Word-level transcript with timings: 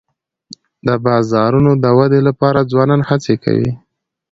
د 0.87 0.89
بازارونو 1.05 1.71
د 1.83 1.85
ودي 1.97 2.21
لپاره 2.27 2.67
ځوانان 2.71 3.01
هڅي 3.09 3.35
کوي. 3.43 3.71